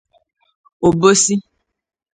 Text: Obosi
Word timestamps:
Obosi 0.87 1.35